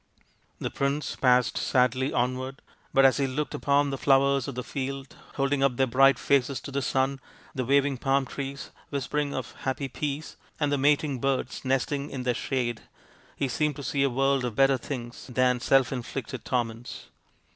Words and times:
The 0.57 0.71
prince 0.71 1.15
passed 1.15 1.59
sadly 1.59 2.11
onward, 2.11 2.63
but 2.91 3.05
as 3.05 3.17
he 3.17 3.27
looked 3.27 3.53
upon 3.53 3.91
the 3.91 3.99
flowers 3.99 4.47
of 4.47 4.55
the 4.55 4.63
field 4.63 5.15
holding 5.35 5.61
up 5.61 5.77
their 5.77 5.85
bright 5.85 6.17
faces 6.17 6.59
to 6.61 6.71
the 6.71 6.81
sun, 6.81 7.19
the 7.53 7.63
waving 7.65 7.97
palm 7.99 8.25
trees 8.25 8.71
whispering 8.89 9.35
of 9.35 9.51
happy 9.59 9.89
peace, 9.89 10.37
and 10.59 10.71
the 10.71 10.77
mating 10.79 11.19
birds 11.19 11.63
nesting 11.63 12.09
in 12.09 12.23
their 12.23 12.33
shade, 12.33 12.81
he 13.35 13.47
seemed 13.47 13.75
to 13.75 13.83
see 13.83 14.01
a 14.01 14.09
world 14.09 14.43
of 14.43 14.55
better 14.55 14.79
things 14.79 15.27
than 15.31 15.59
self 15.59 15.93
inflicted 15.93 16.45
torments. 16.45 17.05